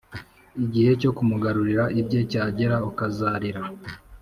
igihe 0.65 0.91
cyo 1.01 1.11
kumugarurira 1.17 1.83
ibye 1.99 2.21
cyagera, 2.31 2.75
ukazarira, 2.89 3.61